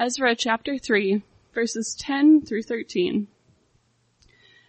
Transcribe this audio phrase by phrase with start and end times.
[0.00, 3.26] Ezra chapter 3, verses 10 through 13.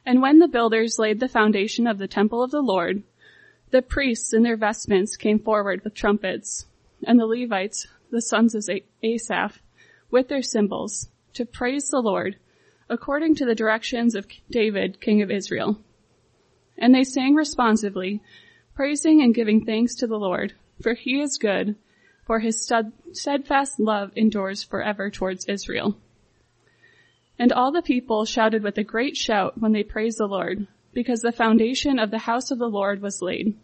[0.03, 3.03] And when the builders laid the foundation of the temple of the Lord,
[3.69, 6.65] the priests in their vestments came forward with trumpets,
[7.03, 8.67] and the Levites, the sons of
[9.03, 9.61] Asaph,
[10.09, 12.37] with their cymbals, to praise the Lord,
[12.89, 15.77] according to the directions of David, king of Israel.
[16.75, 18.19] And they sang responsively,
[18.73, 21.75] praising and giving thanks to the Lord, for he is good,
[22.29, 22.71] for his
[23.13, 25.97] steadfast love endures forever towards Israel.
[27.39, 31.21] And all the people shouted with a great shout when they praised the Lord, because
[31.21, 33.57] the foundation of the house of the Lord was laid.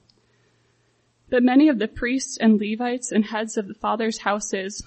[1.29, 4.81] But many of the priests and Levites and heads of the fathers' houses,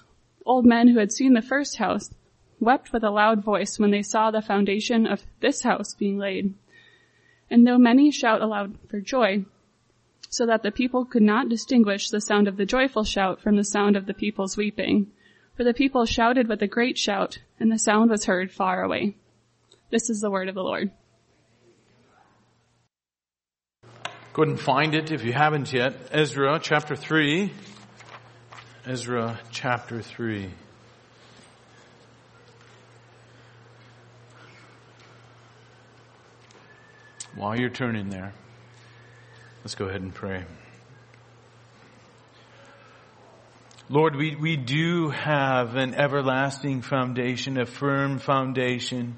[0.45, 2.11] old men who had seen the first house,
[2.59, 6.53] wept with a loud voice when they saw the foundation of this house being laid.
[7.48, 9.45] And though many shout aloud for joy,
[10.29, 13.65] so that the people could not distinguish the sound of the joyful shout from the
[13.65, 15.11] sound of the people's weeping.
[15.57, 19.17] For the people shouted with a great shout, and the sound was heard far away.
[19.91, 20.91] This is the word of the Lord.
[24.37, 25.95] And find it if you haven't yet.
[26.12, 27.51] Ezra chapter 3.
[28.87, 30.48] Ezra chapter 3.
[37.35, 38.33] While you're turning there,
[39.69, 40.47] Let's go ahead and pray.
[43.91, 49.16] Lord, we, we do have an everlasting foundation, a firm foundation,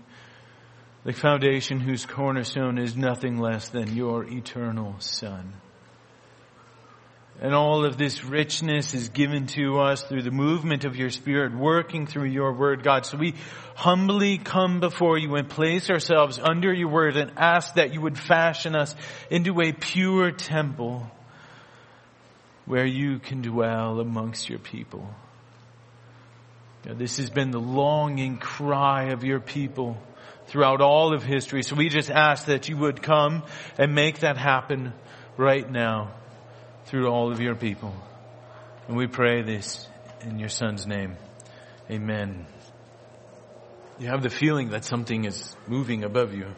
[1.05, 5.53] the foundation whose cornerstone is nothing less than your eternal Son.
[7.43, 11.57] And all of this richness is given to us through the movement of your Spirit
[11.57, 13.07] working through your Word, God.
[13.07, 13.35] So we
[13.75, 18.19] humbly come before you and place ourselves under your Word and ask that you would
[18.19, 18.95] fashion us
[19.31, 21.11] into a pure temple
[22.67, 25.09] where you can dwell amongst your people.
[26.85, 29.97] God, this has been the longing cry of your people
[30.47, 31.63] throughout all of history.
[31.63, 33.45] So we just ask that you would come
[33.79, 34.93] and make that happen
[35.39, 36.11] right now
[36.91, 37.95] through all of your people.
[38.89, 39.89] And we pray this
[40.23, 41.17] in your son's name.
[41.89, 42.47] Amen.
[44.01, 46.49] You have the feeling that something is moving above you.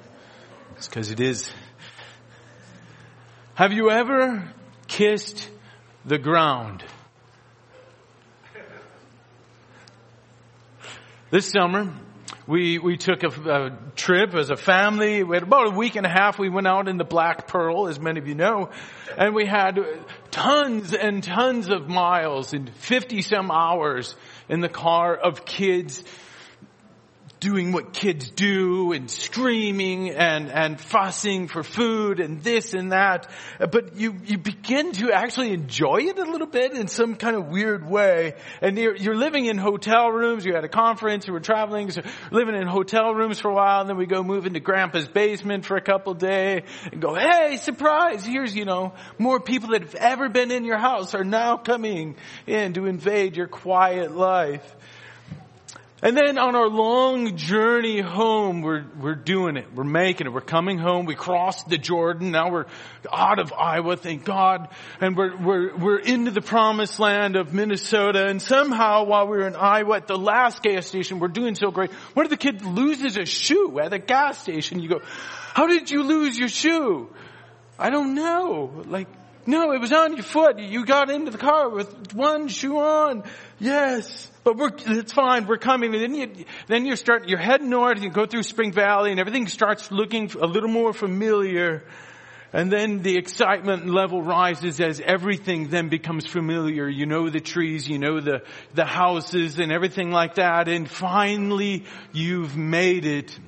[0.76, 1.53] It's because it is.
[3.56, 4.50] Have you ever
[4.87, 5.50] kissed
[6.06, 6.82] the ground?
[11.31, 11.93] This summer,
[12.47, 15.22] we, we took a, a, trip as a family.
[15.22, 16.38] We had about a week and a half.
[16.38, 18.70] We went out in the Black Pearl, as many of you know,
[19.16, 19.78] and we had
[20.32, 24.16] tons and tons of miles and 50 some hours
[24.48, 26.03] in the car of kids
[27.42, 33.28] doing what kids do and screaming and, and fussing for food and this and that.
[33.58, 37.48] But you, you begin to actually enjoy it a little bit in some kind of
[37.48, 38.34] weird way.
[38.60, 40.44] And you're, you're living in hotel rooms.
[40.44, 41.26] You had a conference.
[41.26, 43.81] You were traveling, so living in hotel rooms for a while.
[43.81, 47.56] And then we go move into grandpa's basement for a couple days and go, Hey,
[47.56, 48.25] surprise.
[48.25, 52.14] Here's, you know, more people that have ever been in your house are now coming
[52.47, 54.76] in to invade your quiet life.
[56.04, 59.72] And then on our long journey home, we're, we're doing it.
[59.72, 60.32] We're making it.
[60.32, 61.06] We're coming home.
[61.06, 62.32] We crossed the Jordan.
[62.32, 62.66] Now we're
[63.10, 64.68] out of Iowa, thank God.
[65.00, 68.26] And we're, we're, we're into the promised land of Minnesota.
[68.26, 71.70] And somehow while we were in Iowa at the last gas station, we're doing so
[71.70, 71.92] great.
[72.14, 74.80] One of the kids loses a shoe at a gas station.
[74.80, 75.02] You go,
[75.54, 77.10] how did you lose your shoe?
[77.78, 78.82] I don't know.
[78.86, 79.06] Like,
[79.47, 80.58] no, it was on your foot.
[80.58, 83.25] You got into the car with one shoe on.
[83.58, 84.30] Yes.
[84.44, 85.94] But we're, it's fine, we're coming.
[85.94, 89.10] And then you, then you start, you're heading north, and you go through Spring Valley
[89.10, 91.84] and everything starts looking a little more familiar.
[92.52, 96.88] And then the excitement level rises as everything then becomes familiar.
[96.88, 98.42] You know the trees, you know the,
[98.75, 100.69] the houses and everything like that.
[100.69, 103.38] And finally you've made it.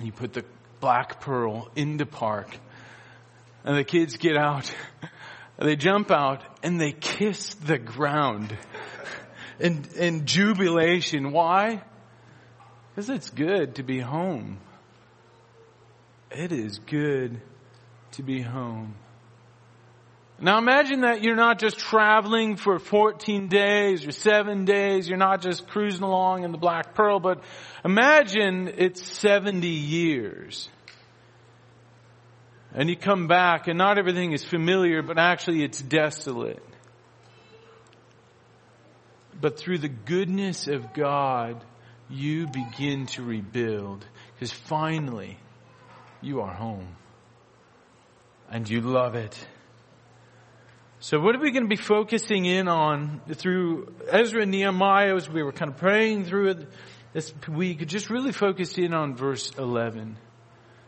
[0.00, 0.44] You put the
[0.80, 2.58] black pearl in the park
[3.64, 4.74] and the kids get out.
[5.60, 8.56] They jump out and they kiss the ground
[9.58, 11.32] in, in jubilation.
[11.32, 11.82] Why?
[12.90, 14.58] Because it's good to be home.
[16.30, 17.40] It is good
[18.12, 18.94] to be home.
[20.40, 25.42] Now imagine that you're not just traveling for 14 days or 7 days, you're not
[25.42, 27.42] just cruising along in the Black Pearl, but
[27.84, 30.68] imagine it's 70 years.
[32.74, 36.62] And you come back and not everything is familiar, but actually it's desolate.
[39.40, 41.64] But through the goodness of God,
[42.10, 44.04] you begin to rebuild
[44.34, 45.38] because finally
[46.20, 46.96] you are home
[48.50, 49.38] and you love it.
[51.00, 55.28] So what are we going to be focusing in on through Ezra and Nehemiah as
[55.28, 56.68] we were kind of praying through it
[57.12, 57.86] this week?
[57.86, 60.16] Just really focused in on verse 11.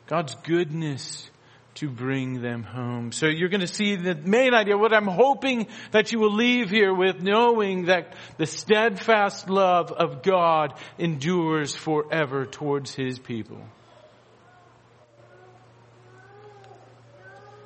[0.09, 1.31] God's goodness
[1.77, 3.13] to bring them home.
[3.13, 6.71] So you're going to see the main idea, what I'm hoping that you will leave
[6.71, 13.61] here with knowing that the steadfast love of God endures forever towards His people.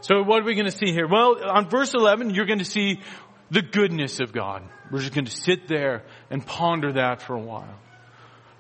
[0.03, 1.09] So what are we going to see here?
[1.09, 3.01] Well, on verse 11, you're going to see
[3.51, 4.63] the goodness of God.
[4.91, 7.75] We're just going to sit there and ponder that for a while.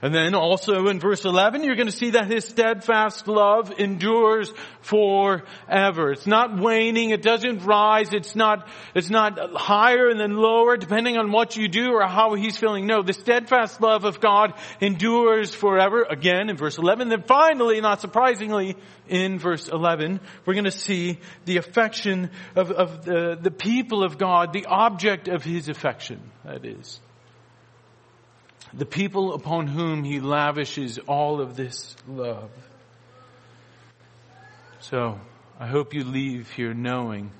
[0.05, 4.53] And then also in verse 11, you're going to see that his steadfast love endures
[4.83, 6.12] forever.
[6.12, 7.09] It's not waning.
[7.09, 8.12] It doesn't rise.
[8.12, 12.35] It's not, it's not higher and then lower depending on what you do or how
[12.35, 12.87] he's feeling.
[12.87, 16.03] No, the steadfast love of God endures forever.
[16.03, 17.09] Again in verse 11.
[17.09, 18.77] Then finally, not surprisingly,
[19.09, 24.19] in verse 11, we're going to see the affection of, of the, the people of
[24.19, 27.01] God, the object of his affection, that is
[28.76, 32.50] the people upon whom he lavishes all of this love.
[34.81, 35.21] So,
[35.59, 37.31] I hope you leave here knowing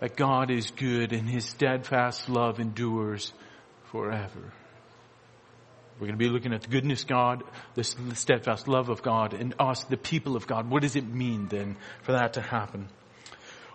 [0.00, 3.32] that God is good and his steadfast love endures
[3.92, 4.52] forever.
[6.00, 7.42] We're going to be looking at the goodness God,
[7.74, 10.70] the steadfast love of God, and us, the people of God.
[10.70, 12.88] What does it mean then for that to happen?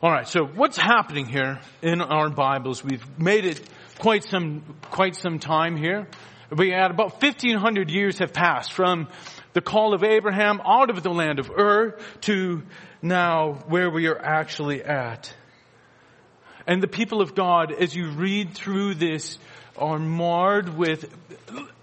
[0.01, 2.83] Alright, so what's happening here in our Bibles?
[2.83, 3.61] We've made it
[3.99, 6.07] quite some, quite some time here.
[6.51, 9.07] We had about 1500 years have passed from
[9.53, 12.61] the call of Abraham out of the land of Ur to
[13.01, 15.33] now where we are actually at.
[16.67, 19.37] And the people of God, as you read through this,
[19.77, 21.11] are marred with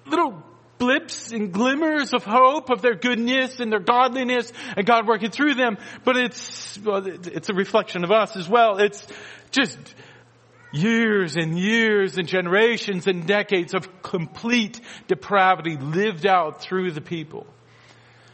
[0.06, 0.42] little
[0.78, 5.54] blips and glimmers of hope of their goodness and their godliness and God working through
[5.54, 5.78] them.
[6.04, 8.78] But it's, well, it's a reflection of us as well.
[8.78, 9.06] It's
[9.50, 9.78] just
[10.72, 17.46] years and years and generations and decades of complete depravity lived out through the people.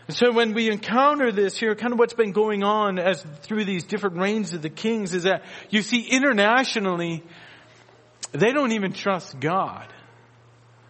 [0.06, 3.66] And so when we encounter this here, kind of what's been going on as through
[3.66, 7.22] these different reigns of the kings is that you see internationally,
[8.32, 9.92] they don't even trust God.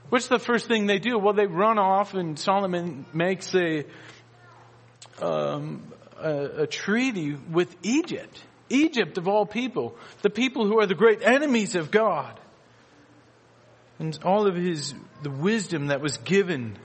[0.09, 1.19] What's the first thing they do?
[1.19, 3.85] Well, they run off and Solomon makes a,
[5.21, 8.41] um, a, a treaty with Egypt.
[8.71, 12.39] Egypt of all people, the people who are the great enemies of God.
[13.99, 16.79] And all of his, the wisdom that was given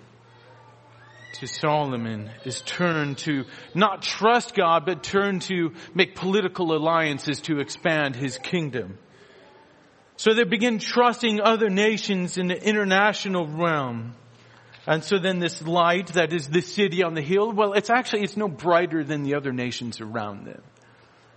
[1.40, 3.46] to Solomon is turned to
[3.76, 8.98] not trust God, but turn to make political alliances to expand his kingdom.
[10.16, 14.16] So they begin trusting other nations in the international realm.
[14.86, 18.24] And so then this light that is the city on the hill, well, it's actually,
[18.24, 20.62] it's no brighter than the other nations around them.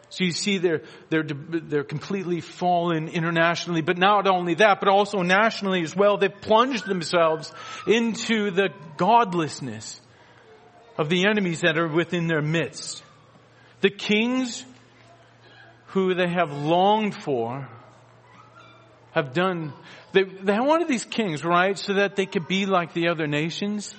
[0.09, 5.23] So you see they're, they're, they're completely fallen internationally, but not only that, but also
[5.23, 6.17] nationally as well.
[6.17, 7.53] They've plunged themselves
[7.87, 10.01] into the godlessness
[10.97, 13.03] of the enemies that are within their midst.
[13.81, 14.65] The kings
[15.89, 17.69] who they have longed for
[19.11, 19.73] have done,
[20.13, 23.95] they, they wanted these kings, right, so that they could be like the other nations.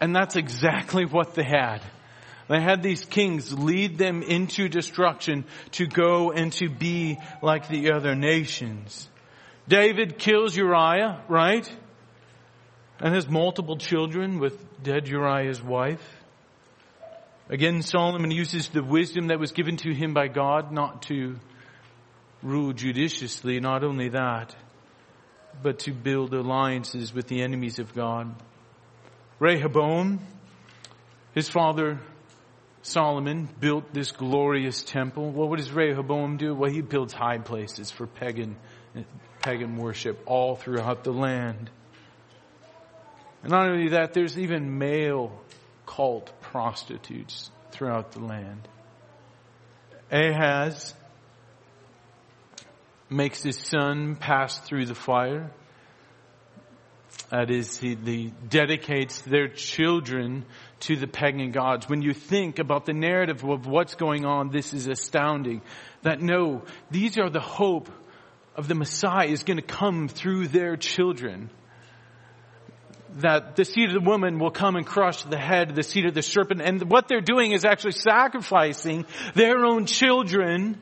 [0.00, 1.82] And that's exactly what they had.
[2.50, 7.92] They had these kings lead them into destruction to go and to be like the
[7.92, 9.08] other nations.
[9.68, 11.72] David kills Uriah, right?
[12.98, 16.04] And has multiple children with dead Uriah's wife.
[17.48, 21.38] Again, Solomon uses the wisdom that was given to him by God not to
[22.42, 24.56] rule judiciously, not only that,
[25.62, 28.34] but to build alliances with the enemies of God.
[29.38, 30.18] Rehoboam,
[31.32, 32.00] his father
[32.82, 35.30] Solomon built this glorious temple.
[35.30, 36.54] What does Rehoboam do?
[36.54, 38.56] Well, he builds high places for pagan,
[39.42, 41.70] pagan worship all throughout the land.
[43.42, 45.38] And not only that, there's even male
[45.86, 48.66] cult prostitutes throughout the land.
[50.10, 50.94] Ahaz
[53.08, 55.50] makes his son pass through the fire.
[57.30, 60.44] That is, he, he dedicates their children
[60.80, 61.88] to the pagan gods.
[61.88, 65.62] When you think about the narrative of what's going on, this is astounding.
[66.02, 67.88] That no, these are the hope
[68.56, 71.50] of the Messiah is going to come through their children.
[73.18, 76.06] That the seed of the woman will come and crush the head, of the seed
[76.06, 76.60] of the serpent.
[76.60, 80.78] And what they're doing is actually sacrificing their own children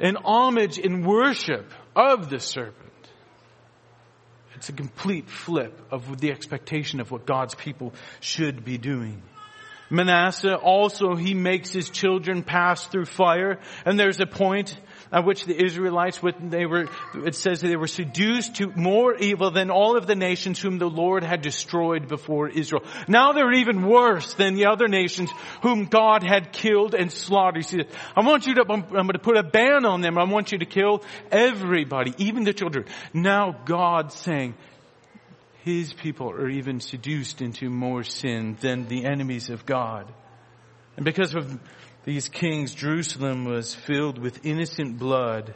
[0.00, 2.87] in homage and worship of the serpent.
[4.58, 9.22] It's a complete flip of the expectation of what God's people should be doing.
[9.88, 13.60] Manasseh also, he makes his children pass through fire.
[13.84, 14.76] And there's a point
[15.12, 19.70] at which the Israelites, they were, it says they were seduced to more evil than
[19.70, 22.82] all of the nations whom the Lord had destroyed before Israel.
[23.06, 25.30] Now they're even worse than the other nations
[25.62, 27.66] whom God had killed and slaughtered.
[28.16, 30.18] I want you to, I'm, I'm going to put a ban on them.
[30.18, 32.84] I want you to kill everybody, even the children.
[33.12, 34.54] Now God saying,
[35.64, 40.10] his people are even seduced into more sin than the enemies of God.
[40.96, 41.60] And because of
[42.08, 45.54] these kings, Jerusalem was filled with innocent blood.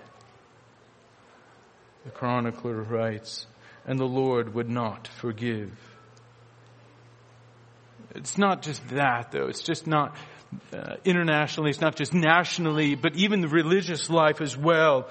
[2.04, 3.46] The chronicler writes,
[3.86, 5.72] and the Lord would not forgive.
[8.14, 9.46] It's not just that though.
[9.46, 10.14] It's just not
[10.74, 11.70] uh, internationally.
[11.70, 15.08] It's not just nationally, but even the religious life as well.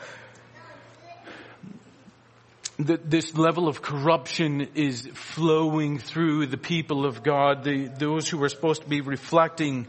[2.78, 8.44] The, this level of corruption is flowing through the people of God, the, those who
[8.44, 9.88] are supposed to be reflecting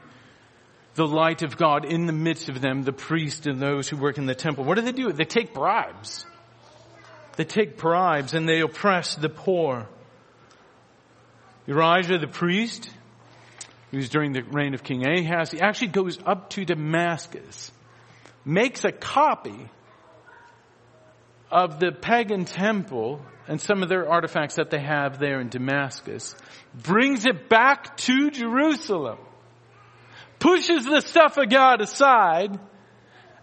[0.94, 4.18] the light of God in the midst of them, the priest and those who work
[4.18, 4.64] in the temple.
[4.64, 5.12] What do they do?
[5.12, 6.26] They take bribes.
[7.37, 9.88] They take bribes and they oppress the poor.
[11.66, 12.90] Urijah the priest,
[13.90, 17.72] who's during the reign of King Ahaz, he actually goes up to Damascus,
[18.44, 19.70] makes a copy
[21.50, 26.34] of the pagan temple and some of their artifacts that they have there in Damascus,
[26.75, 29.18] brings it back to Jerusalem
[30.42, 32.58] pushes the stuff of God aside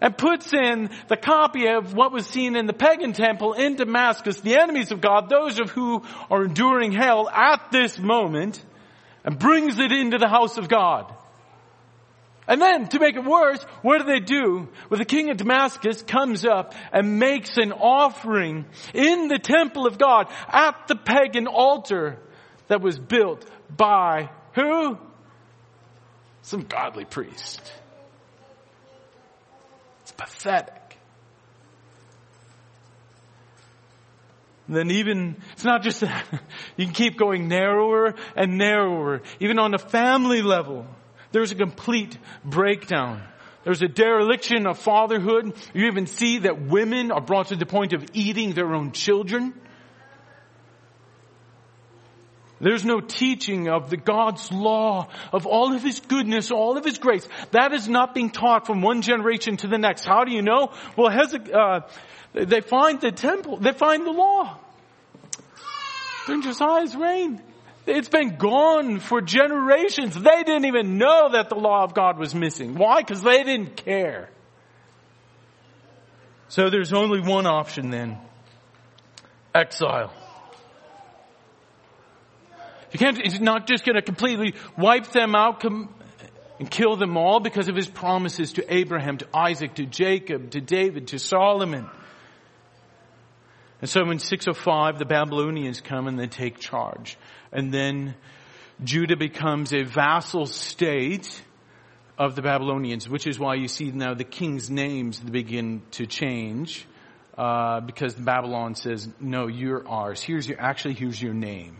[0.02, 4.40] and puts in the copy of what was seen in the pagan temple in Damascus,
[4.40, 8.62] the enemies of God, those of who are enduring hell at this moment,
[9.24, 11.14] and brings it into the house of God.
[12.46, 14.68] And then, to make it worse, what do they do?
[14.90, 19.98] Well, the king of Damascus comes up and makes an offering in the temple of
[19.98, 22.18] God at the pagan altar
[22.68, 24.98] that was built by who?
[26.42, 27.60] Some godly priest.
[30.02, 30.74] It's pathetic.
[34.66, 36.24] And then even, it's not just that,
[36.76, 39.22] you can keep going narrower and narrower.
[39.40, 40.86] Even on a family level,
[41.32, 43.20] there's a complete breakdown.
[43.64, 45.54] There's a dereliction of fatherhood.
[45.74, 49.54] You even see that women are brought to the point of eating their own children.
[52.60, 56.98] There's no teaching of the God's law, of all of His goodness, all of His
[56.98, 57.26] grace.
[57.52, 60.04] That is not being taught from one generation to the next.
[60.04, 60.72] How do you know?
[60.96, 61.80] Well, Hezekiah, uh,
[62.34, 64.58] they find the temple, they find the law.
[66.26, 67.42] During Josiah's reign.
[67.86, 70.14] It's been gone for generations.
[70.14, 72.74] They didn't even know that the law of God was missing.
[72.74, 73.00] Why?
[73.00, 74.28] Because they didn't care.
[76.48, 78.18] So there's only one option then.
[79.54, 80.12] Exile.
[82.92, 85.94] You can't, he's not just going to completely wipe them out com-
[86.58, 90.60] and kill them all because of his promises to Abraham, to Isaac, to Jacob, to
[90.60, 91.88] David, to Solomon.
[93.80, 97.16] And so in 605, the Babylonians come and they take charge.
[97.50, 98.14] And then
[98.84, 101.42] Judah becomes a vassal state
[102.18, 106.86] of the Babylonians, which is why you see now the king's names begin to change,
[107.38, 110.20] uh, because Babylon says, no, you're ours.
[110.20, 111.78] Here's your, actually, here's your name.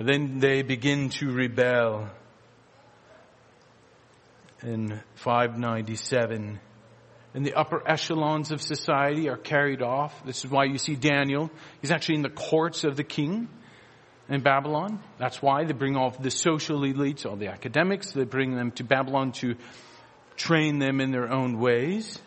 [0.00, 2.08] And then they begin to rebel
[4.62, 6.58] in 597.
[7.34, 10.24] And the upper echelons of society are carried off.
[10.24, 11.50] This is why you see Daniel.
[11.82, 13.50] He's actually in the courts of the king
[14.30, 15.02] in Babylon.
[15.18, 18.84] That's why they bring off the social elites, all the academics, they bring them to
[18.84, 19.56] Babylon to
[20.34, 22.18] train them in their own ways.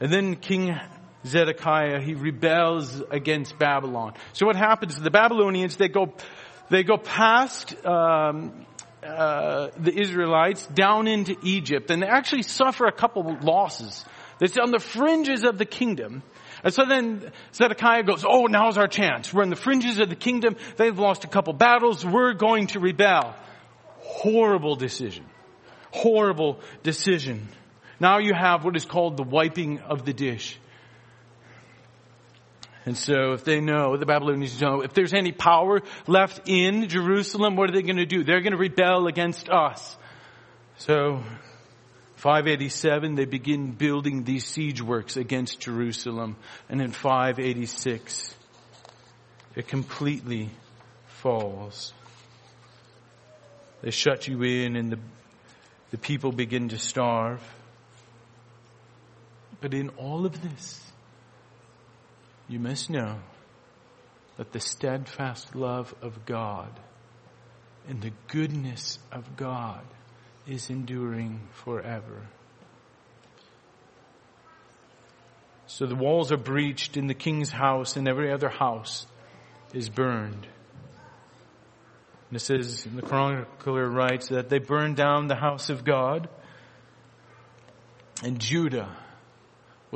[0.00, 0.78] And then King
[1.26, 4.14] Zedekiah, he rebels against Babylon.
[4.32, 4.98] So what happens?
[4.98, 6.14] The Babylonians, they go,
[6.70, 8.66] they go past, um,
[9.02, 14.04] uh, the Israelites down into Egypt and they actually suffer a couple losses.
[14.40, 16.22] It's on the fringes of the kingdom.
[16.64, 19.32] And so then Zedekiah goes, oh, now's our chance.
[19.32, 20.56] We're in the fringes of the kingdom.
[20.76, 22.04] They've lost a couple battles.
[22.04, 23.36] We're going to rebel.
[24.00, 25.24] Horrible decision.
[25.92, 27.48] Horrible decision.
[28.00, 30.58] Now you have what is called the wiping of the dish.
[32.86, 37.56] And so if they know, the Babylonians know, if there's any power left in Jerusalem,
[37.56, 38.22] what are they going to do?
[38.22, 39.96] They're going to rebel against us.
[40.78, 41.24] So
[42.14, 46.36] 587, they begin building these siege works against Jerusalem.
[46.68, 48.34] And in 586,
[49.56, 50.50] it completely
[51.06, 51.92] falls.
[53.82, 54.98] They shut you in and the,
[55.90, 57.42] the people begin to starve.
[59.60, 60.86] But in all of this,
[62.48, 63.18] you must know
[64.36, 66.70] that the steadfast love of God
[67.88, 69.82] and the goodness of God
[70.46, 72.28] is enduring forever.
[75.66, 79.06] So the walls are breached in the king's house and every other house
[79.74, 80.46] is burned.
[82.28, 86.28] And it says, the chronicler writes that they burned down the house of God
[88.22, 88.96] and Judah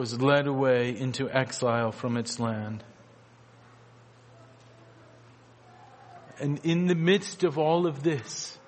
[0.01, 2.83] was led away into exile from its land.
[6.39, 8.59] And in the midst of all of this,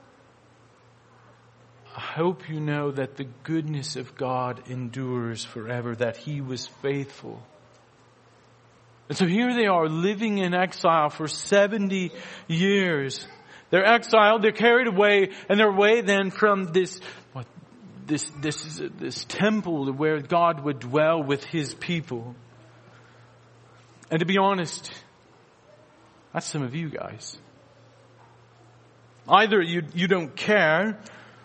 [1.97, 7.43] I hope you know that the goodness of God endures forever, that He was faithful.
[9.09, 12.13] And so here they are living in exile for 70
[12.47, 13.27] years.
[13.71, 17.01] They're exiled, they're carried away, and they're away then from this,
[17.33, 17.47] what,
[18.07, 22.35] this, this, this temple where God would dwell with His people.
[24.11, 24.93] And to be honest,
[26.33, 27.37] that's some of you guys.
[29.29, 30.99] Either you, you don't care,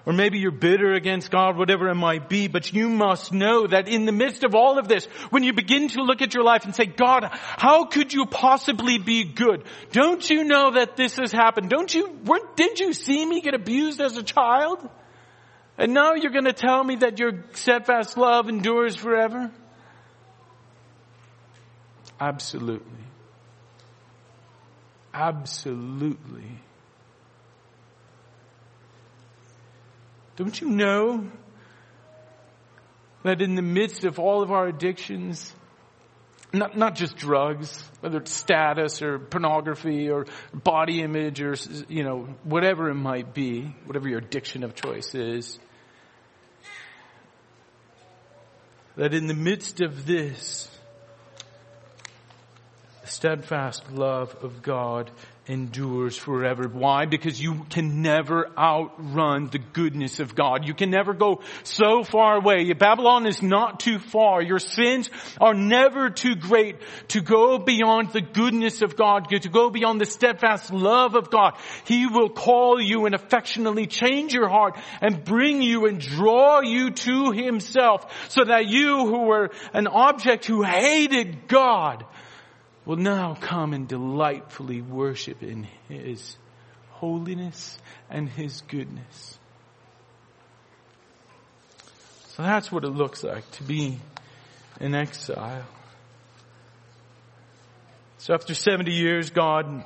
[0.06, 3.88] or maybe you're bitter against God, whatever it might be, but you must know that
[3.88, 6.66] in the midst of all of this, when you begin to look at your life
[6.66, 9.64] and say, God, how could you possibly be good?
[9.92, 11.70] Don't you know that this has happened?
[11.70, 12.20] Don't you,
[12.56, 14.90] didn't you see me get abused as a child?
[15.78, 19.52] And now you're going to tell me that your steadfast love endures forever?
[22.20, 23.04] Absolutely.
[25.14, 26.62] Absolutely.
[30.36, 31.30] Don't you know
[33.24, 35.52] that in the midst of all of our addictions,
[36.54, 41.56] not, not just drugs, whether it's status or pornography or body image or,
[41.90, 45.60] you know, whatever it might be, whatever your addiction of choice is,
[48.98, 50.68] that in the midst of this,
[53.08, 55.10] the steadfast love of God
[55.48, 56.68] endures forever.
[56.68, 57.06] Why?
[57.06, 60.68] Because you can never outrun the goodness of God.
[60.68, 62.74] You can never go so far away.
[62.74, 64.42] Babylon is not too far.
[64.42, 65.10] Your sins
[65.40, 66.76] are never too great
[67.10, 71.54] to go beyond the goodness of God, to go beyond the steadfast love of God.
[71.86, 76.92] He will call you and affectionately change your heart and bring you and draw you
[76.92, 82.04] to himself so that you who were an object who hated God
[82.88, 86.38] will now come and delightfully worship in His
[86.92, 87.78] holiness
[88.10, 89.38] and His goodness.
[92.30, 94.00] So that's what it looks like to be
[94.80, 95.66] in exile.
[98.20, 99.84] So after 70 years, God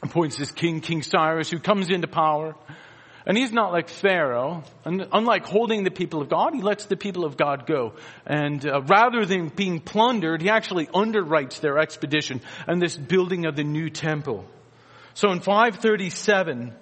[0.00, 2.54] appoints this king, King Cyrus, who comes into power.
[3.28, 4.64] And he's not like Pharaoh.
[4.86, 7.92] And unlike holding the people of God, he lets the people of God go.
[8.24, 13.54] And uh, rather than being plundered, he actually underwrites their expedition and this building of
[13.54, 14.46] the new temple.
[15.12, 16.72] So in 537,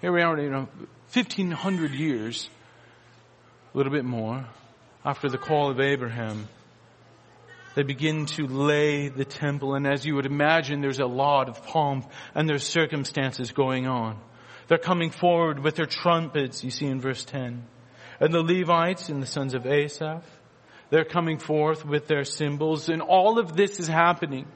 [0.00, 0.68] here we are, you know,
[1.12, 2.48] 1500 years,
[3.74, 4.46] a little bit more,
[5.04, 6.46] after the call of Abraham,
[7.74, 9.74] they begin to lay the temple.
[9.74, 14.20] And as you would imagine, there's a lot of pomp and there's circumstances going on.
[14.68, 17.64] They're coming forward with their trumpets, you see in verse 10.
[18.20, 20.24] And the Levites and the sons of Asaph,
[20.90, 24.46] they're coming forth with their cymbals and all of this is happening.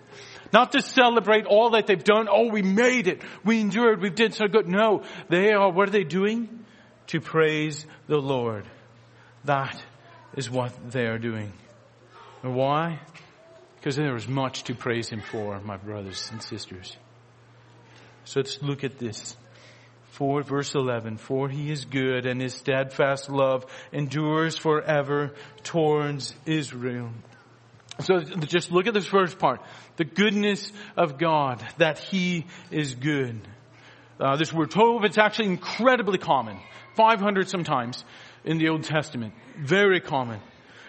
[0.53, 2.29] Not to celebrate all that they've done.
[2.31, 3.23] Oh, we made it.
[3.45, 4.01] We endured.
[4.01, 4.67] We did so good.
[4.67, 6.65] No, they are, what are they doing?
[7.09, 8.69] To praise the Lord.
[9.45, 9.81] That
[10.37, 11.53] is what they are doing.
[12.43, 13.01] And why?
[13.77, 16.97] Because there is much to praise Him for, my brothers and sisters.
[18.25, 19.37] So let's look at this.
[20.13, 27.11] 4 verse 11, for he is good and his steadfast love endures forever towards Israel.
[28.01, 29.61] So just look at this first part.
[29.97, 33.41] The goodness of God, that he is good.
[34.19, 36.59] Uh, this word tov, it's actually incredibly common.
[36.97, 38.05] 500 sometimes
[38.45, 39.35] in the Old Testament.
[39.59, 40.41] Very common.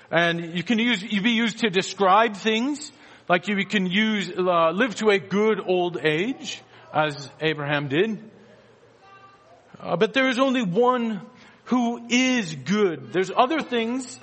[0.09, 2.91] And you can use, you be used to describe things,
[3.29, 6.61] like you can use, uh, live to a good old age,
[6.93, 8.21] as Abraham did.
[9.81, 11.21] Uh, but there is only one
[11.65, 13.11] who is good.
[13.11, 14.19] There's other things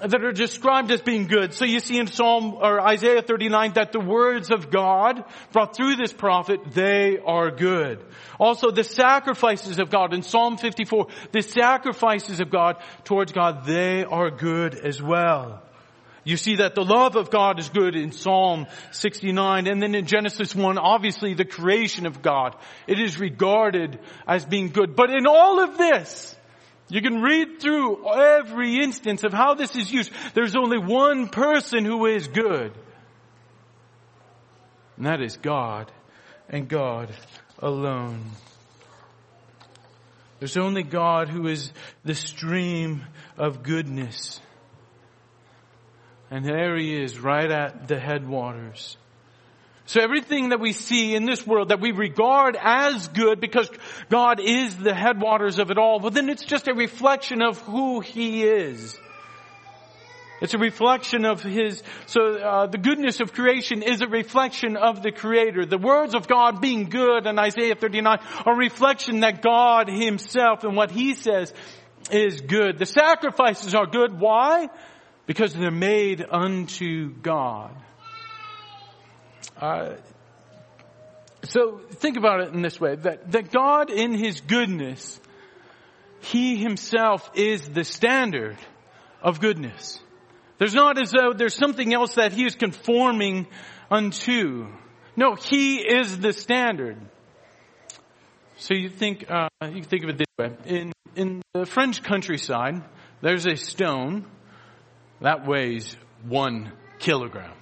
[0.00, 1.54] that are described as being good.
[1.54, 5.96] So you see in Psalm or Isaiah 39 that the words of God brought through
[5.96, 8.04] this prophet, they are good.
[8.38, 14.04] Also the sacrifices of God in Psalm 54, the sacrifices of God towards God, they
[14.04, 15.62] are good as well.
[16.26, 20.06] You see that the love of God is good in Psalm 69 and then in
[20.06, 22.56] Genesis 1, obviously the creation of God.
[22.88, 24.96] It is regarded as being good.
[24.96, 26.34] But in all of this,
[26.88, 30.10] you can read through every instance of how this is used.
[30.34, 32.72] There's only one person who is good.
[34.96, 35.92] And that is God
[36.48, 37.14] and God
[37.60, 38.32] alone.
[40.40, 41.70] There's only God who is
[42.04, 43.04] the stream
[43.38, 44.40] of goodness.
[46.30, 48.96] And there he is, right at the headwaters.
[49.86, 53.70] So everything that we see in this world that we regard as good because
[54.08, 58.00] God is the headwaters of it all, well then it's just a reflection of who
[58.00, 58.98] He is.
[60.42, 65.04] It's a reflection of His, so uh, the goodness of creation is a reflection of
[65.04, 65.66] the Creator.
[65.66, 70.64] The words of God being good in Isaiah 39 are a reflection that God Himself
[70.64, 71.54] and what He says
[72.10, 72.78] is good.
[72.78, 74.18] The sacrifices are good.
[74.18, 74.68] Why?
[75.26, 77.74] Because they're made unto God.
[79.60, 79.94] Uh,
[81.44, 85.20] so think about it in this way, that, that God in His goodness,
[86.20, 88.56] He Himself is the standard
[89.22, 90.00] of goodness.
[90.58, 93.46] There's not as though there's something else that He is conforming
[93.90, 94.68] unto.
[95.16, 96.98] No, He is the standard.
[98.58, 100.56] So you think, uh, you think of it this way.
[100.64, 102.82] In, in the French countryside,
[103.20, 104.26] there's a stone
[105.20, 107.52] that weighs one kilogram.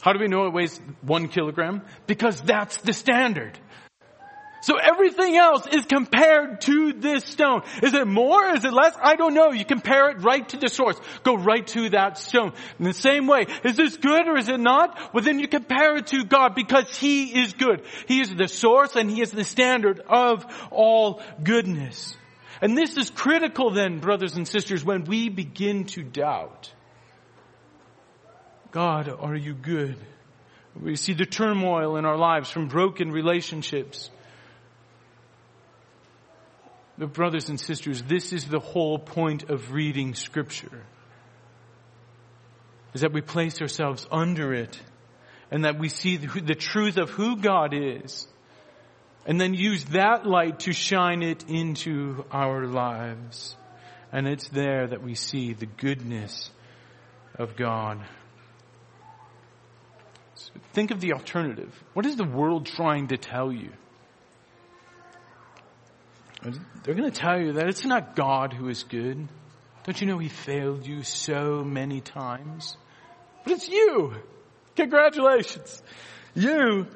[0.00, 1.82] How do we know it weighs one kilogram?
[2.06, 3.58] Because that's the standard.
[4.64, 7.64] So everything else is compared to this stone.
[7.82, 8.48] Is it more?
[8.48, 8.96] Is it less?
[8.98, 9.52] I don't know.
[9.52, 10.98] You compare it right to the source.
[11.22, 12.54] Go right to that stone.
[12.78, 15.12] In the same way, is this good or is it not?
[15.12, 17.82] Well then you compare it to God because He is good.
[18.08, 22.16] He is the source and He is the standard of all goodness.
[22.60, 26.72] And this is critical then, brothers and sisters, when we begin to doubt.
[28.70, 29.96] God, are you good?
[30.80, 34.10] We see the turmoil in our lives from broken relationships.
[36.98, 40.82] But brothers and sisters, this is the whole point of reading scripture.
[42.94, 44.80] Is that we place ourselves under it
[45.50, 48.26] and that we see the, the truth of who God is
[49.26, 53.56] and then use that light to shine it into our lives.
[54.12, 56.50] And it's there that we see the goodness
[57.36, 58.04] of God.
[60.34, 61.72] So think of the alternative.
[61.94, 63.70] What is the world trying to tell you?
[66.82, 69.26] They're going to tell you that it's not God who is good.
[69.84, 72.76] Don't you know He failed you so many times?
[73.44, 74.14] But it's you.
[74.76, 75.82] Congratulations.
[76.34, 76.86] You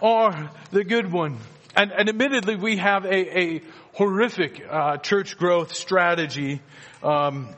[0.00, 1.38] are the good one.
[1.74, 3.62] And, and admittedly, we have a, a
[3.94, 6.60] horrific uh, church growth strategy
[7.02, 7.48] um,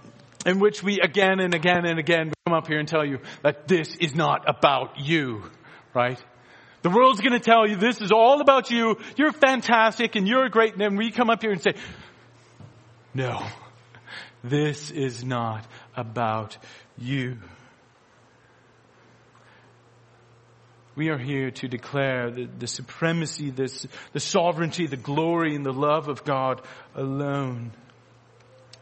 [0.46, 3.66] in which we again and again and again come up here and tell you that
[3.66, 5.42] this is not about you,
[5.94, 6.22] right?
[6.83, 8.98] The world's going to tell you this is all about you.
[9.16, 10.72] You're fantastic and you're great.
[10.72, 11.74] And then we come up here and say,
[13.14, 13.42] no,
[14.42, 15.64] this is not
[15.96, 16.59] about
[16.98, 17.38] you.
[20.96, 25.72] We are here to declare the, the supremacy, this, the sovereignty, the glory, and the
[25.72, 26.62] love of God
[26.94, 27.72] alone.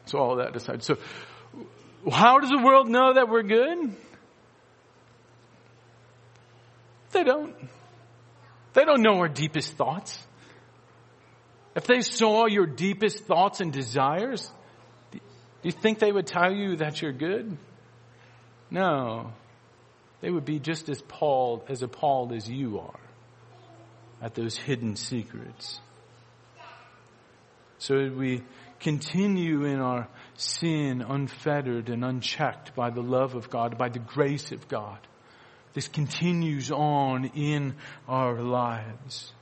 [0.07, 0.83] So all that aside.
[0.83, 0.99] So
[2.11, 3.97] how does the world know that we're good?
[7.13, 7.55] They don't.
[8.75, 10.19] They don't know our deepest thoughts.
[11.75, 14.51] If they saw your deepest thoughts and desires,
[15.11, 15.21] do
[15.63, 17.57] you think they would tell you that you're good?
[18.71, 19.33] No.
[20.23, 23.01] They would be just as appalled, as appalled as you are
[24.23, 25.81] at those hidden secrets.
[27.79, 28.43] So we
[28.79, 30.07] continue in our
[30.37, 34.99] sin unfettered and unchecked by the love of God, by the grace of God.
[35.75, 37.75] This continues on in
[38.07, 39.33] our lives.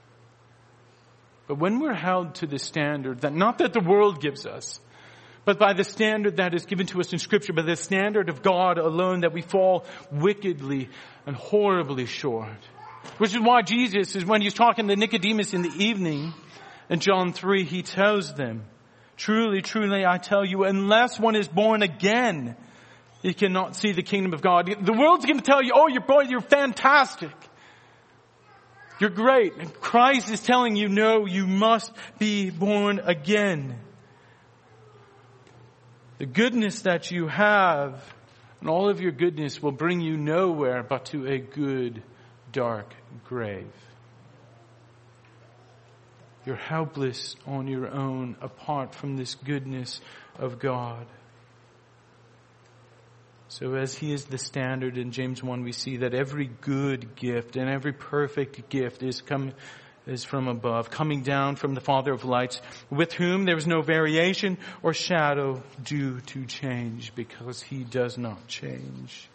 [1.47, 4.81] But when we're held to the standard that not that the world gives us,
[5.44, 8.42] but by the standard that is given to us in scripture, by the standard of
[8.42, 10.88] God alone that we fall wickedly
[11.26, 12.59] and horribly short.
[13.18, 16.35] Which is why Jesus is when he's talking to Nicodemus in the evening
[16.88, 18.64] in John 3, he tells them,
[19.16, 22.57] truly, truly I tell you, unless one is born again,
[23.22, 24.66] he cannot see the kingdom of God.
[24.81, 27.31] The world's going to tell you, oh, you're boy, you're fantastic.
[28.98, 29.55] You're great.
[29.57, 33.79] And Christ is telling you, no, you must be born again.
[36.20, 38.04] The goodness that you have
[38.61, 42.02] and all of your goodness will bring you nowhere but to a good,
[42.52, 42.92] dark
[43.24, 43.72] grave.
[46.44, 50.02] You're helpless on your own apart from this goodness
[50.38, 51.06] of God.
[53.48, 57.56] So as He is the standard in James 1, we see that every good gift
[57.56, 59.54] and every perfect gift is come,
[60.11, 63.81] is from above, coming down from the Father of lights, with whom there is no
[63.81, 69.29] variation or shadow due to change, because He does not change.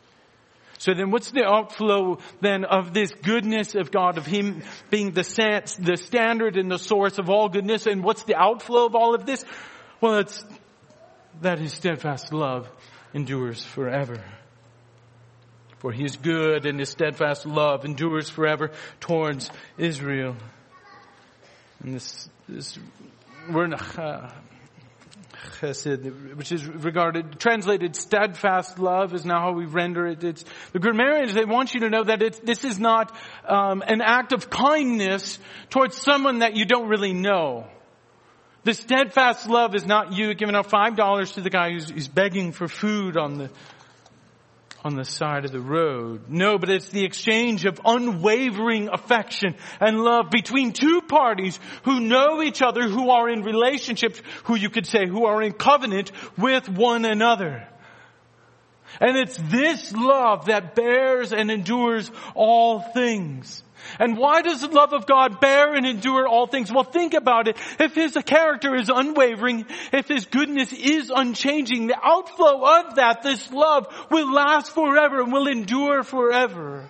[0.78, 5.24] So then what's the outflow then of this goodness of God, of Him being the,
[5.24, 9.16] sense, the standard and the source of all goodness, and what's the outflow of all
[9.16, 9.46] of this?
[10.02, 10.44] Well, it's
[11.42, 12.70] that His steadfast love
[13.14, 14.22] endures forever.
[15.86, 20.36] For he is good and his steadfast love endures forever towards Israel.
[21.86, 22.80] And this, this
[23.48, 23.70] word
[25.60, 30.24] chesed, which is regarded, translated steadfast love is now how we render it.
[30.24, 33.16] It's, the grammarians, they want you to know that it's, this is not
[33.48, 35.38] um, an act of kindness
[35.70, 37.68] towards someone that you don't really know.
[38.64, 42.08] The steadfast love is not you giving out five dollars to the guy who's, who's
[42.08, 43.52] begging for food on the
[44.86, 46.30] on the side of the road.
[46.30, 52.44] No, but it's the exchange of unwavering affection and love between two parties who know
[52.44, 56.70] each other, who are in relationships, who you could say, who are in covenant with
[56.70, 57.68] one another.
[59.02, 63.64] And it's this love that bears and endures all things.
[64.00, 66.72] And why does the love of God bear and endure all things?
[66.72, 67.58] Well, think about it.
[67.80, 73.52] If His character is unwavering, if His goodness is unchanging, the outflow of that, this
[73.52, 76.90] love, will last forever and will endure forever.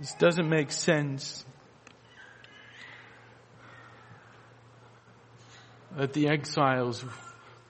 [0.00, 1.44] This doesn't make sense.
[5.94, 7.04] That the exiles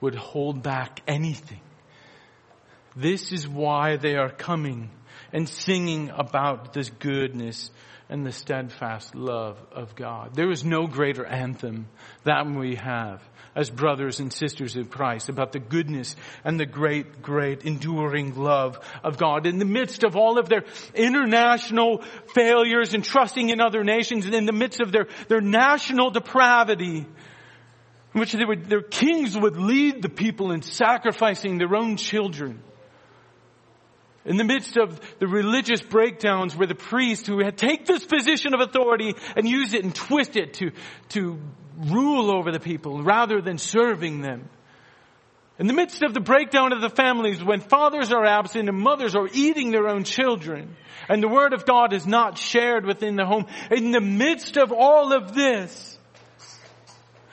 [0.01, 1.61] would hold back anything.
[2.95, 4.89] This is why they are coming
[5.31, 7.71] and singing about this goodness
[8.09, 10.35] and the steadfast love of God.
[10.35, 11.87] There is no greater anthem
[12.25, 13.21] than we have
[13.55, 18.79] as brothers and sisters of Christ about the goodness and the great, great enduring love
[19.03, 23.83] of God in the midst of all of their international failures and trusting in other
[23.83, 27.05] nations and in the midst of their, their national depravity
[28.13, 32.61] in which would, their kings would lead the people in sacrificing their own children.
[34.23, 38.53] In the midst of the religious breakdowns where the priest who had take this position
[38.53, 40.71] of authority and use it and twist it to,
[41.09, 41.39] to
[41.77, 44.47] rule over the people rather than serving them.
[45.57, 49.15] In the midst of the breakdown of the families when fathers are absent and mothers
[49.15, 50.75] are eating their own children
[51.09, 53.47] and the word of God is not shared within the home.
[53.71, 55.97] In the midst of all of this,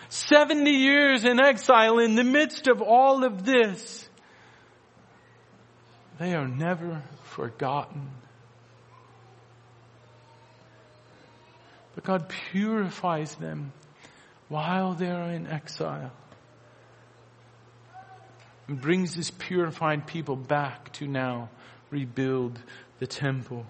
[0.08, 4.08] 70 years in exile in the midst of all of this,
[6.18, 8.10] they are never forgotten.
[11.94, 13.72] But God purifies them
[14.48, 16.12] while they are in exile
[18.66, 21.48] and brings this purified people back to now
[21.90, 22.58] rebuild
[22.98, 23.66] the temple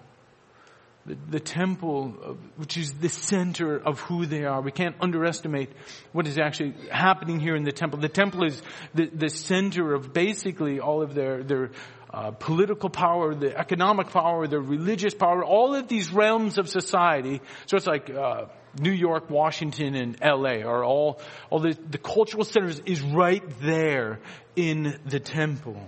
[1.05, 4.61] the, the temple, which is the center of who they are.
[4.61, 5.69] We can't underestimate
[6.11, 7.99] what is actually happening here in the temple.
[7.99, 8.61] The temple is
[8.93, 11.71] the, the center of basically all of their, their
[12.11, 17.41] uh, political power, the economic power, the religious power, all of these realms of society.
[17.67, 18.45] So it's like, uh,
[18.79, 24.19] New York, Washington, and LA are all, all the, the cultural centers is right there
[24.55, 25.81] in the temple.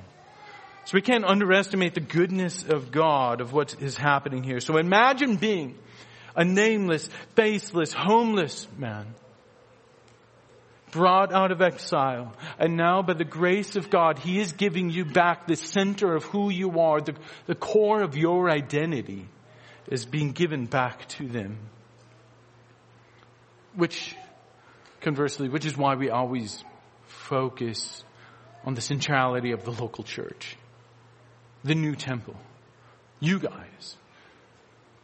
[0.85, 4.59] So we can't underestimate the goodness of God, of what is happening here.
[4.59, 5.77] So imagine being
[6.35, 9.13] a nameless, faceless, homeless man,
[10.91, 15.05] brought out of exile, and now by the grace of God, He is giving you
[15.05, 17.15] back the center of who you are, the,
[17.45, 19.27] the core of your identity
[19.87, 21.57] is being given back to them.
[23.75, 24.15] Which,
[24.99, 26.63] conversely, which is why we always
[27.05, 28.03] focus
[28.65, 30.57] on the centrality of the local church
[31.63, 32.35] the new temple.
[33.19, 33.97] You guys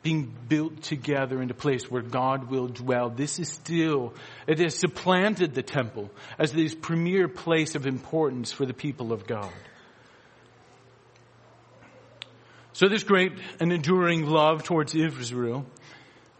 [0.08, 3.10] being built together into a place where God will dwell.
[3.10, 4.14] This is still,
[4.48, 9.28] it has supplanted the temple as this premier place of importance for the people of
[9.28, 9.52] God.
[12.72, 15.66] So this great and enduring love towards Israel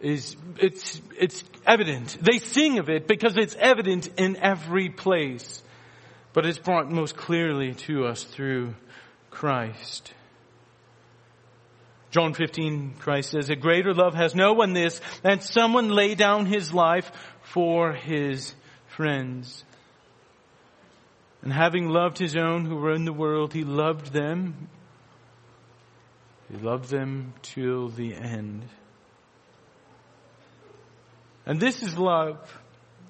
[0.00, 2.16] is, it's, it's evident.
[2.22, 5.62] They sing of it because it's evident in every place.
[6.32, 8.74] But it's brought most clearly to us through
[9.30, 10.14] Christ.
[12.10, 16.46] John 15, Christ says, a greater love has no one this than someone lay down
[16.46, 17.10] his life
[17.42, 18.54] for his
[18.86, 19.64] friends.
[21.42, 24.68] And having loved his own who were in the world, he loved them.
[26.50, 28.64] He loved them till the end.
[31.44, 32.38] And this is love,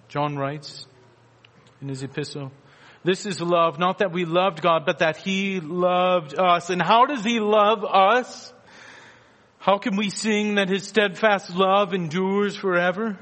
[0.08, 0.86] John writes
[1.80, 2.52] in his epistle.
[3.08, 6.68] This is love, not that we loved God, but that He loved us.
[6.68, 8.52] And how does He love us?
[9.56, 13.18] How can we sing that His steadfast love endures forever?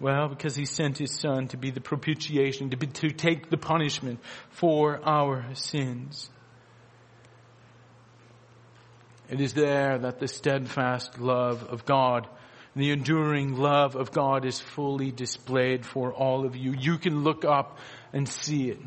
[0.00, 3.58] Well, because He sent His Son to be the propitiation, to, be, to take the
[3.58, 6.30] punishment for our sins.
[9.28, 12.26] It is there that the steadfast love of God
[12.76, 16.74] The enduring love of God is fully displayed for all of you.
[16.78, 17.78] You can look up
[18.12, 18.78] and see it.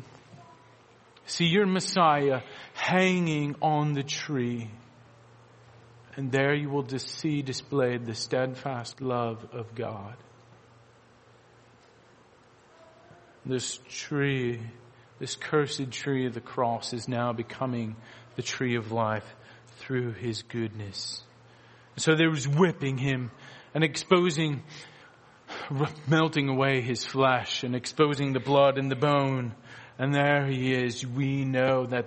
[1.26, 4.70] See your Messiah hanging on the tree.
[6.16, 10.14] And there you will see displayed the steadfast love of God.
[13.44, 14.60] This tree,
[15.18, 17.96] this cursed tree of the cross is now becoming
[18.36, 19.26] the tree of life
[19.78, 21.24] through his goodness.
[21.96, 23.32] So there was whipping him
[23.74, 24.62] and exposing,
[26.06, 29.54] melting away his flesh and exposing the blood and the bone.
[29.98, 31.06] And there he is.
[31.06, 32.06] We know that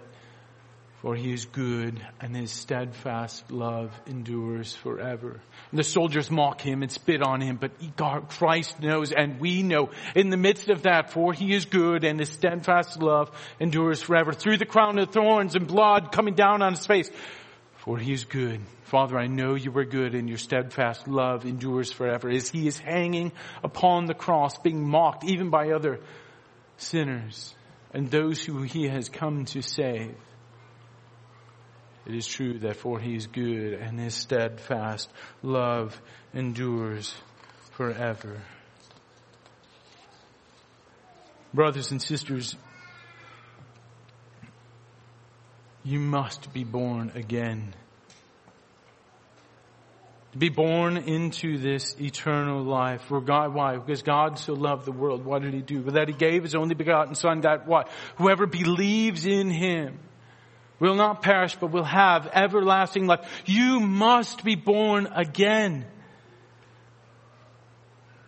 [1.03, 5.41] for he is good and his steadfast love endures forever.
[5.69, 9.63] And the soldiers mock him and spit on him, but God, Christ knows and we
[9.63, 14.01] know in the midst of that, for he is good and his steadfast love endures
[14.01, 14.31] forever.
[14.31, 17.11] Through the crown of thorns and blood coming down on his face,
[17.83, 18.61] for he is good.
[18.83, 22.29] Father, I know you are good and your steadfast love endures forever.
[22.29, 25.99] As he is hanging upon the cross, being mocked even by other
[26.77, 27.53] sinners
[27.93, 30.15] and those who he has come to save.
[32.05, 35.09] It is true that for he is good and his steadfast
[35.41, 35.99] love
[36.33, 37.13] endures
[37.71, 38.41] forever.
[41.53, 42.55] Brothers and sisters,
[45.83, 47.73] you must be born again.
[50.31, 53.03] To be born into this eternal life.
[53.03, 53.77] For God, why?
[53.77, 55.25] Because God so loved the world.
[55.25, 55.83] What did He do?
[55.83, 57.89] That He gave His only begotten Son that what?
[58.15, 59.99] Whoever believes in Him
[60.79, 63.43] will not perish but will have everlasting life.
[63.45, 65.85] You must be born again.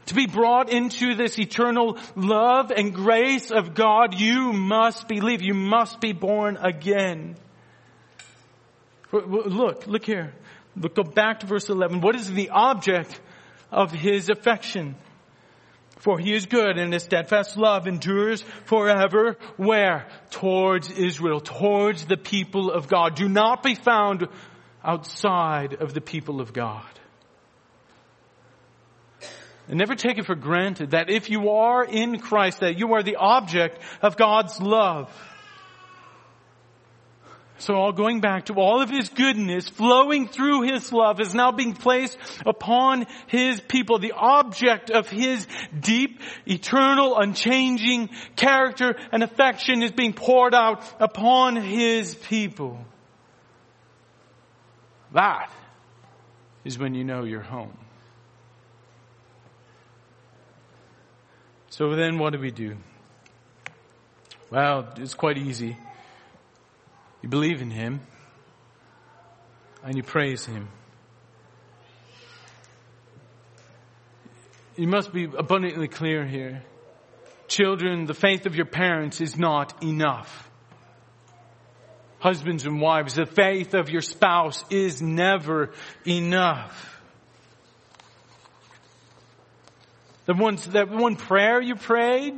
[0.08, 5.42] To be brought into this eternal love and grace of God, you must believe.
[5.42, 7.38] You must be born again.
[9.24, 10.34] Look, look here.
[10.76, 12.02] Look, go back to verse 11.
[12.02, 13.20] What is the object
[13.72, 14.96] of his affection?
[16.00, 19.38] For he is good and his steadfast love endures forever.
[19.58, 20.08] Where?
[20.30, 23.16] Towards Israel, towards the people of God.
[23.16, 24.28] Do not be found
[24.84, 26.86] outside of the people of God.
[29.68, 33.02] And never take it for granted that if you are in Christ, that you are
[33.02, 35.10] the object of God's love.
[37.66, 41.52] So all going back to all of His goodness flowing through His love is now
[41.52, 43.98] being placed upon His people.
[43.98, 45.48] The object of His
[45.78, 52.86] deep, eternal, unchanging character and affection is being poured out upon His people.
[55.14, 55.50] That
[56.64, 57.76] is when you know you're home.
[61.72, 62.78] So then what do we do?
[64.52, 65.76] Well, it's quite easy.
[67.26, 68.02] You believe in Him
[69.84, 70.68] and you praise Him.
[74.76, 76.62] You must be abundantly clear here.
[77.48, 80.52] Children, the faith of your parents is not enough.
[82.20, 85.72] Husbands and wives, the faith of your spouse is never
[86.06, 87.02] enough.
[90.28, 92.36] The ones, that one prayer you prayed,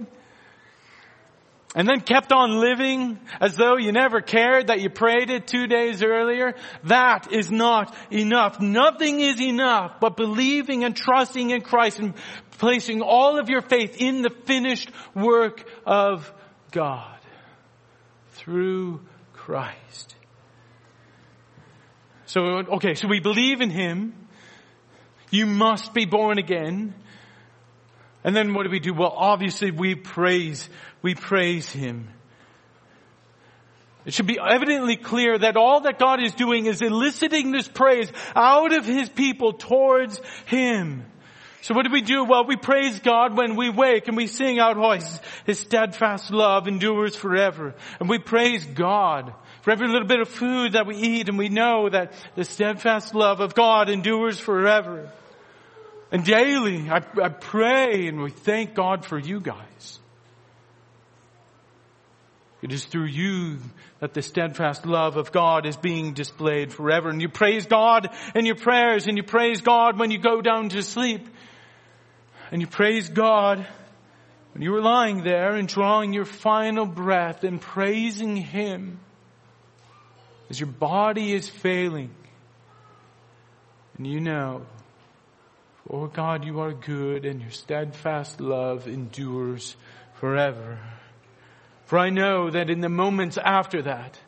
[1.78, 5.68] and then kept on living as though you never cared that you prayed it two
[5.68, 8.60] days earlier, that is not enough.
[8.60, 12.16] Nothing is enough but believing and trusting in Christ and
[12.58, 16.34] placing all of your faith in the finished work of
[16.72, 17.20] God
[18.32, 19.02] through
[19.34, 20.16] Christ.
[22.26, 24.16] So, okay, so we believe in Him.
[25.30, 26.96] You must be born again.
[28.28, 28.94] And then what do we do?
[28.94, 30.70] Well, obviously we praise,
[31.02, 32.10] we praise Him.
[34.06, 38.12] It should be evidently clear that all that God is doing is eliciting this praise
[38.36, 41.06] out of His people towards Him.
[41.62, 42.26] So what do we do?
[42.26, 46.30] Well, we praise God when we wake and we sing out, oh, His, His steadfast
[46.30, 47.76] love endures forever.
[48.02, 51.48] And we praise God for every little bit of food that we eat and we
[51.48, 55.14] know that the steadfast love of God endures forever.
[56.12, 60.00] And daily, I, I pray and we thank God for you guys.
[62.62, 63.60] It is through you
[64.00, 67.10] that the steadfast love of God is being displayed forever.
[67.10, 70.70] And you praise God in your prayers and you praise God when you go down
[70.70, 71.28] to sleep.
[72.52, 73.68] And you praise God
[74.54, 79.00] when you are lying there and drawing your final breath and praising Him
[80.50, 82.10] as your body is failing.
[83.98, 84.66] And you know
[85.90, 89.76] Oh God, you are good and your steadfast love endures
[90.16, 90.80] forever.
[91.86, 94.20] For I know that in the moments after that,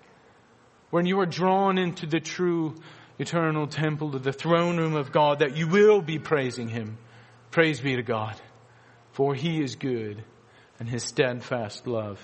[0.89, 2.75] when you are drawn into the true
[3.17, 6.97] eternal temple, to the throne room of God, that you will be praising Him.
[7.51, 8.35] Praise be to God.
[9.11, 10.23] For He is good
[10.79, 12.21] and His steadfast love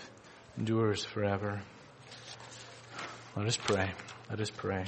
[0.58, 1.62] endures forever.
[3.36, 3.92] Let us pray.
[4.30, 4.86] Let us pray.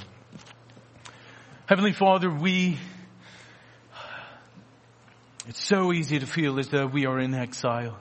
[1.66, 2.78] Heavenly Father, we,
[5.48, 7.98] it's so easy to feel as though we are in exile.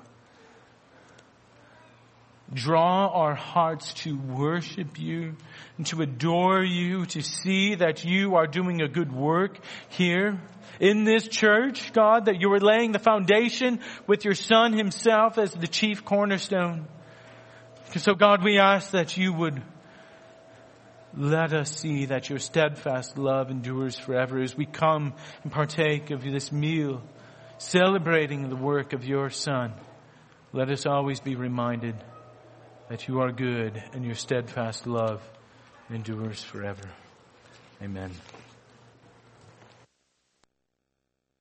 [2.54, 5.36] Draw our hearts to worship you
[5.78, 10.42] and to adore you, to see that you are doing a good work here
[10.82, 15.52] in this church, God, that you are laying the foundation with your son himself as
[15.54, 16.86] the chief cornerstone.
[17.96, 19.62] So God, we ask that you would
[21.16, 26.24] let us see that your steadfast love endures forever as we come and partake of
[26.24, 27.02] this meal,
[27.58, 29.74] celebrating the work of your son.
[30.54, 31.96] Let us always be reminded
[32.90, 35.22] that you are good and your steadfast love
[35.90, 36.90] endures forever.
[37.82, 38.12] Amen.